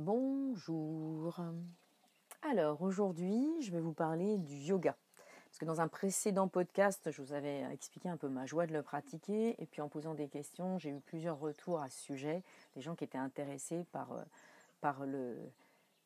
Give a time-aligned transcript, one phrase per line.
[0.00, 1.40] Bonjour.
[2.48, 4.94] Alors aujourd'hui, je vais vous parler du yoga.
[5.46, 8.72] Parce que dans un précédent podcast, je vous avais expliqué un peu ma joie de
[8.72, 9.60] le pratiquer.
[9.60, 12.44] Et puis en posant des questions, j'ai eu plusieurs retours à ce sujet,
[12.76, 15.34] des gens qui étaient intéressés par, euh,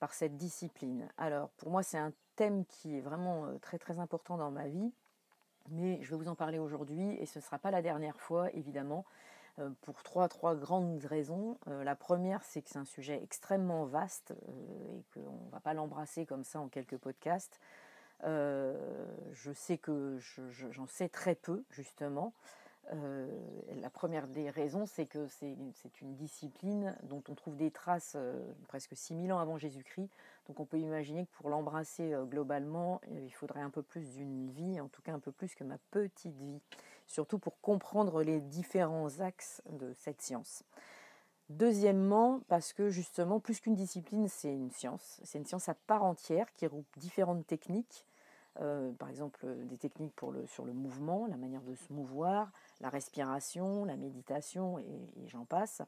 [0.00, 1.06] par, cette discipline.
[1.18, 4.68] Alors pour moi, c'est un thème qui est vraiment euh, très très important dans ma
[4.68, 4.90] vie.
[5.68, 8.50] Mais je vais vous en parler aujourd'hui et ce ne sera pas la dernière fois,
[8.54, 9.04] évidemment.
[9.58, 11.58] Euh, pour trois, grandes raisons.
[11.68, 15.60] Euh, la première, c'est que c'est un sujet extrêmement vaste euh, et qu'on ne va
[15.60, 17.60] pas l'embrasser comme ça en quelques podcasts.
[18.22, 20.18] je sais que
[20.70, 22.32] j'en sais très peu, justement.
[22.92, 23.28] Euh,
[23.80, 25.56] la première des raisons, c'est que c'est
[26.00, 30.10] une discipline dont on trouve des traces euh, presque 6000 ans avant Jésus-Christ.
[30.46, 34.50] Donc on peut imaginer que pour l'embrasser euh, globalement, il faudrait un peu plus d'une
[34.50, 36.60] vie, en tout cas un peu plus que ma petite vie,
[37.06, 40.64] surtout pour comprendre les différents axes de cette science.
[41.48, 45.20] Deuxièmement, parce que justement, plus qu'une discipline, c'est une science.
[45.22, 48.06] C'est une science à part entière qui regroupe différentes techniques
[48.60, 52.52] euh, par exemple des techniques pour le, sur le mouvement, la manière de se mouvoir,
[52.80, 55.82] la respiration, la méditation et, j'en passe.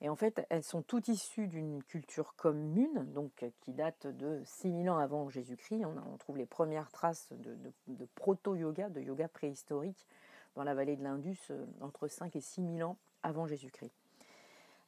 [0.00, 4.90] Et en fait, elles sont toutes issues d'une culture commune, donc qui date de 6000
[4.90, 5.84] ans avant Jésus-Christ.
[5.84, 10.06] On, trouve les premières traces de, proto-yoga, de yoga préhistorique,
[10.54, 13.97] dans la vallée de l'Indus, euh, entre 5 et 6000 ans avant Jésus-Christ.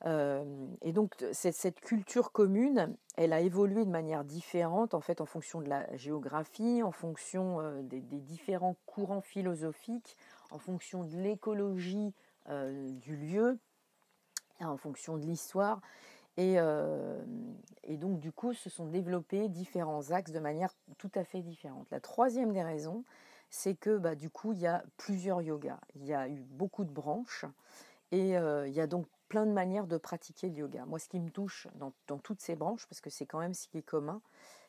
[0.07, 5.61] Et donc cette, culture commune, elle a évolué de manière différente en fait en fonction
[5.61, 10.17] de la géographie, en fonction des, différents courants philosophiques,
[10.51, 12.15] en fonction de l'écologie
[12.49, 13.59] du lieu,
[14.61, 15.81] en fonction de l'histoire.
[16.39, 16.57] Et,
[17.85, 21.87] et, donc du coup se sont développés différents axes de manière tout à fait différente.
[21.91, 23.05] La troisième des raisons,
[23.51, 25.81] c'est que bah, du coup il y a plusieurs yogas.
[25.97, 27.45] Il y a eu beaucoup de branches.
[28.13, 30.85] Et il y a donc plein de manières de pratiquer le yoga.
[30.85, 33.69] Moi, ce qui me touche dans, toutes ces branches, parce que c'est quand même ce
[33.69, 34.21] qui est commun,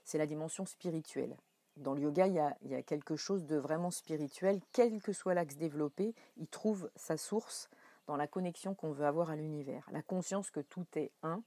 [0.06, 1.36] c'est la dimension spirituelle.
[1.78, 4.62] Dans le yoga, il y, a, quelque chose de vraiment spirituel.
[4.72, 7.70] Quel que soit l'axe développé, il trouve sa source
[8.06, 9.88] dans la connexion qu'on veut avoir à l'univers.
[9.92, 11.42] La conscience que tout est un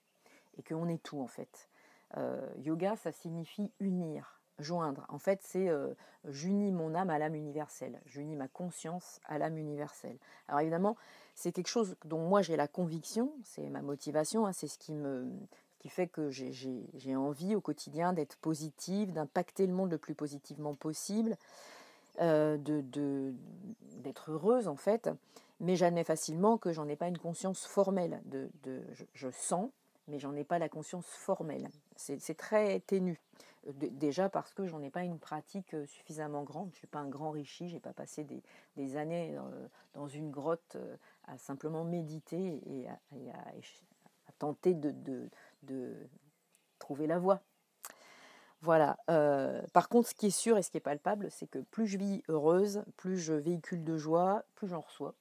[0.59, 1.69] et qu'on est tout en fait.
[2.17, 5.05] Euh, yoga, ça signifie unir, joindre.
[5.09, 5.95] En fait, c'est euh,
[6.29, 10.17] j'unis mon âme à l'âme universelle, j'unis ma conscience à l'âme universelle.
[10.49, 10.97] Alors évidemment,
[11.35, 14.93] c'est quelque chose dont moi j'ai la conviction, c'est ma motivation, hein, c'est ce qui
[14.93, 15.31] me
[15.85, 20.75] qui fait que j'ai envie au quotidien d'être positive, d'impacter le monde le plus positivement
[20.75, 21.37] possible,
[22.23, 22.57] euh,
[23.99, 25.11] d'être heureuse en fait.
[25.61, 28.23] Mais j'admets facilement que j'en ai pas une conscience formelle.
[28.25, 28.49] De,
[29.13, 29.69] je sens,
[30.09, 31.69] mais j'en ai pas la conscience formelle.
[31.97, 33.21] C'est très ténu.
[33.67, 36.69] Déjà parce que j'en ai pas une pratique euh, suffisamment grande.
[36.73, 37.71] Je suis pas un grand richi.
[37.71, 38.27] J'ai pas passé
[38.77, 42.99] des, années euh, dans une grotte euh, à simplement méditer et à,
[44.39, 44.93] tenter de,
[45.63, 45.97] de,
[46.79, 47.41] trouver la voie.
[48.61, 48.97] Voilà.
[49.75, 51.99] par contre, ce qui est sûr et ce qui est palpable, c'est que plus je
[51.99, 55.15] vis heureuse, plus je véhicule de joie, plus j'en reçois.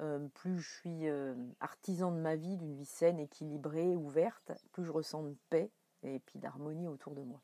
[0.00, 4.84] Euh, plus je suis euh, artisan de ma vie, d'une vie saine, équilibrée, ouverte, plus
[4.84, 5.70] je ressens de paix
[6.02, 7.40] et puis d'harmonie autour de moi.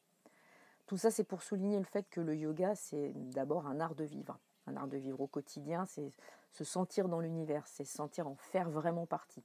[0.87, 4.05] Tout ça, c'est pour souligner le fait que le yoga, c'est d'abord un art de
[4.05, 4.39] vivre.
[4.66, 6.11] Un art de vivre au quotidien, c'est
[6.53, 9.45] se sentir dans l'univers, c'est se sentir en faire vraiment partie.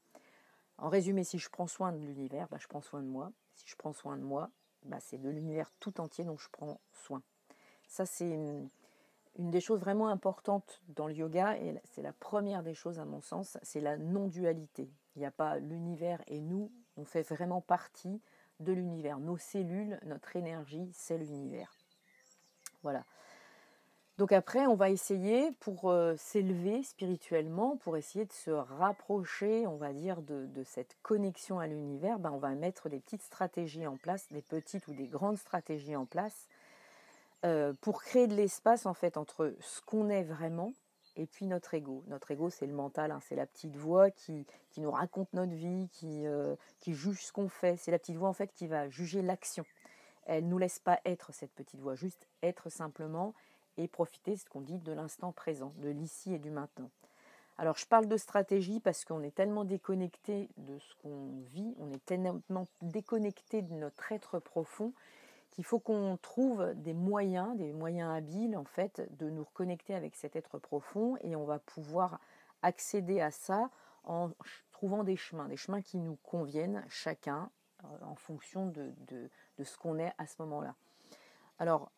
[0.78, 3.32] En résumé, si je prends soin de l'univers, bah, je prends soin de moi.
[3.56, 4.50] Si je prends soin de moi,
[4.86, 7.22] bah, c'est de l'univers tout entier dont je prends soin.
[7.88, 8.64] Ça, c'est
[9.38, 13.06] une des choses vraiment importantes dans le yoga, et c'est la première des choses à
[13.06, 14.90] mon sens, c'est la non-dualité.
[15.16, 18.22] Il n'y a pas l'univers et nous, on fait vraiment partie
[18.60, 19.20] de l'univers.
[19.20, 21.72] Nos cellules, notre énergie, c'est l'univers.
[22.84, 23.04] Voilà.
[24.18, 29.78] Donc après, on va essayer pour euh, s'élever spirituellement, pour essayer de se rapprocher, on
[29.78, 33.98] va dire, de, cette connexion à l'univers, ben, on va mettre des petites stratégies en
[33.98, 36.48] place, des petites ou des grandes stratégies en place
[37.46, 40.74] euh, pour créer de l'espace en fait entre ce qu'on est vraiment
[41.16, 42.04] et puis notre ego.
[42.08, 45.54] Notre ego, c'est le mental, hein, c'est la petite voix qui, qui, nous raconte notre
[45.54, 47.78] vie, qui, euh, qui juge ce qu'on fait.
[47.78, 49.66] C'est la petite voix en fait qui va juger l'action.
[50.26, 53.34] Elle nous laisse pas être cette petite voix, juste être simplement
[53.78, 56.92] et profiter, ce qu'on dit, de l'instant présent, de l'ici et du maintenant.
[57.58, 61.92] Alors je parle de stratégie parce qu'on est tellement déconnecté de ce qu'on vit, on
[61.92, 64.94] est tellement déconnecté de notre être profond
[65.52, 70.16] qu'il faut qu'on trouve des moyens, des moyens habiles en fait, de nous reconnecter avec
[70.16, 72.20] cet être profond et on va pouvoir
[72.62, 73.70] accéder à ça
[74.04, 74.32] en
[74.72, 77.50] trouvant des chemins, des chemins qui nous conviennent chacun
[77.84, 80.76] euh, en fonction de, de ce qu'on est à ce moment-là.
[81.60, 81.92] Alors,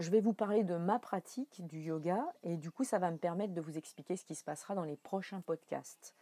[0.00, 3.16] je vais vous parler de ma pratique du yoga et du coup, ça va me
[3.16, 6.14] permettre de vous expliquer ce qui se passera dans les prochains podcasts.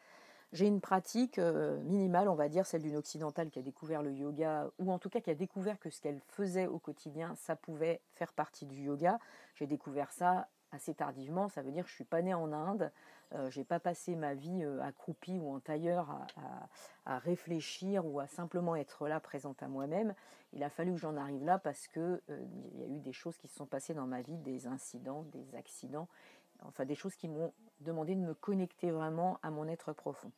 [0.53, 4.71] J'ai une pratique minimale, on va dire, celle d'une occidentale qui a découvert le yoga,
[4.79, 8.03] ou en tout cas qui a découvert que ce qu'elle faisait au quotidien, ça pouvait
[8.13, 9.19] faire partie du yoga.
[9.55, 12.91] J'ai découvert ça assez tardivement, ça veut dire que je suis pas née en Inde,
[13.35, 16.27] euh, j'ai pas passé ma vie euh, accroupie ou en tailleur
[17.07, 20.15] à, réfléchir ou à simplement être là présente à moi-même.
[20.53, 23.13] Il a fallu que j'en arrive là parce que euh, il y a eu des
[23.13, 26.09] choses qui se sont passées dans ma vie, des incidents, des accidents,
[26.67, 30.31] enfin des choses qui m'ont demandé de me connecter vraiment à mon être profond.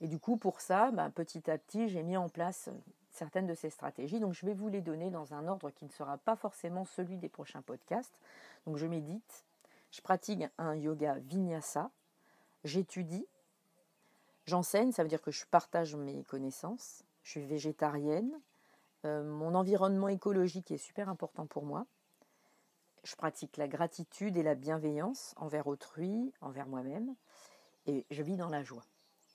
[0.00, 2.68] Et du coup, pour ça, bah, petit à petit, j'ai mis en place
[3.10, 4.20] certaines de ces stratégies.
[4.20, 7.16] Donc, je vais vous les donner dans un ordre qui ne sera pas forcément celui
[7.16, 8.20] des prochains podcasts.
[8.66, 9.44] Donc, je médite,
[9.90, 11.90] je pratique un yoga vinyasa,
[12.64, 13.26] j'étudie,
[14.46, 18.40] j'enseigne, ça veut dire que je partage mes connaissances, je suis végétarienne,
[19.04, 21.86] euh, mon environnement écologique est super important pour moi.
[23.04, 27.14] Je pratique la gratitude et la bienveillance envers autrui, envers moi-même,
[27.86, 28.84] et je vis dans la joie.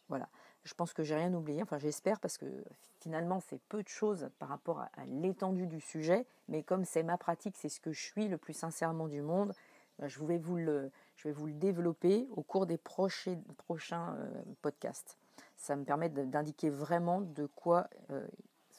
[0.10, 0.30] Voilà.
[0.64, 2.64] Je pense que j'ai rien oublié, enfin j'espère, parce que
[3.00, 7.18] finalement c'est peu de choses par rapport à, l'étendue du sujet, mais comme c'est ma
[7.18, 9.54] pratique, c'est ce que je suis le plus sincèrement du monde,
[10.00, 14.16] ben, je vais vous le, je vais vous le développer au cours des prochains, prochains
[14.16, 15.18] euh, podcasts.
[15.58, 18.26] Ça me permet d'indiquer vraiment de quoi euh,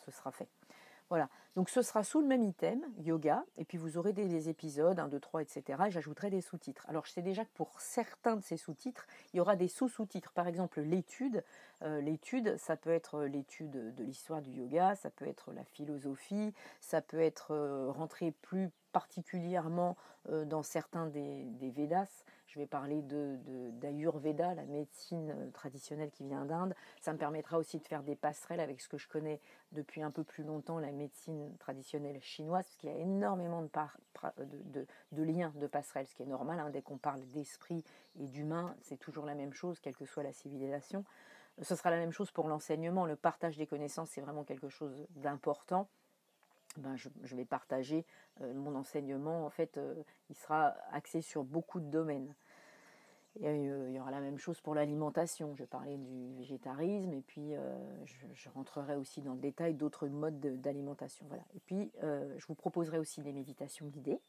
[0.04, 0.48] ce sera fait.
[1.14, 4.99] Voilà, donc ce sera sous le même item, yoga, et puis vous aurez des, épisodes,
[4.99, 5.84] 1, 2, 3, etc.
[5.87, 6.84] Et j'ajouterai des sous-titres.
[6.88, 10.32] Alors je sais déjà que pour certains de ces sous-titres, il y aura des sous-sous-titres.
[10.32, 11.44] Par exemple, l'étude.
[11.82, 16.52] Euh, l'étude, ça peut être l'étude de l'histoire du yoga, ça peut être la philosophie,
[16.81, 19.96] ça peut être euh, rentrer plus particulièrement
[20.31, 22.25] euh, dans certains des, des Védas,
[22.55, 26.73] je vais parler d'Ayurveda, la médecine euh, traditionnelle qui vient d'Inde.
[27.01, 29.41] Ça me permettra aussi de faire des passerelles avec ce que je connais
[29.73, 34.87] depuis un peu plus longtemps, la médecine traditionnelle chinoise, parce qu'il y a énormément de,
[35.11, 36.61] de, liens, de passerelles, ce qui est normal.
[36.61, 36.71] Hein.
[36.71, 37.83] dès qu'on parle d'esprit
[38.21, 41.05] et d'humain, c'est toujours la même chose, quelle que soit la civilisation.
[41.61, 43.05] Ce sera la même chose pour l'enseignement.
[43.05, 45.89] Le partage des connaissances, c'est vraiment quelque chose d'important.
[46.77, 48.05] Ben, je, vais partager
[48.41, 49.47] euh, mon enseignement.
[49.47, 49.95] En fait, euh,
[50.29, 52.35] il sera axé sur beaucoup de domaines.
[53.42, 55.54] Euh, il y aura la même chose pour l'alimentation.
[55.56, 60.38] Je parlais du végétarisme et puis euh, je, rentrerai aussi dans le détail d'autres modes
[60.60, 61.26] d'alimentation.
[61.28, 61.44] Voilà.
[61.54, 64.20] Et puis euh, je vous proposerai aussi des méditations guidées,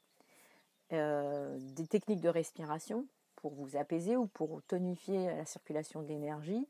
[0.92, 3.06] des techniques de respiration
[3.36, 6.68] pour vous apaiser ou pour tonifier la circulation de l'énergie.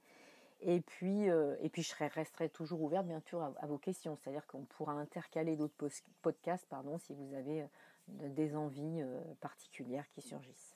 [0.62, 4.16] Et puis, et puis je resterai toujours ouverte bien sûr à, vos questions.
[4.16, 5.76] C'est-à-dire qu'on pourra intercaler d'autres
[6.22, 7.66] podcasts pardon, si vous avez
[8.08, 9.04] des envies
[9.42, 10.75] particulières qui surgissent.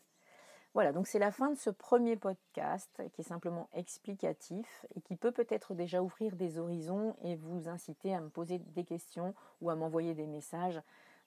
[0.76, 5.16] Voilà, donc c'est la fin de ce premier podcast qui est simplement explicatif et qui
[5.16, 9.72] peut peut-être déjà ouvrir des horizons et vous inciter à me poser des questions ou
[9.72, 10.80] à m'envoyer des messages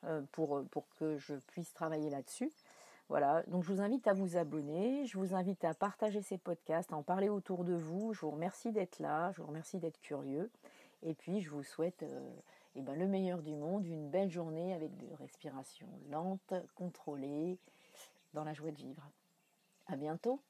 [0.05, 2.53] euh, pour, pour que je puisse travailler là-dessus.
[3.09, 6.93] Voilà, donc je vous invite à vous abonner, je vous invite à partager ces podcasts,
[6.93, 8.15] à en parler autour de vous.
[8.15, 10.50] Je vous remercie d'être là, je vous remercie d'être curieux.
[11.03, 12.31] Et puis je vous souhaite euh,
[12.77, 17.59] eh ben, le meilleur du monde, une belle journée avec des respirations lentes, contrôlées,
[18.35, 19.11] dans la joie de vivre.
[19.93, 20.43] À bientôt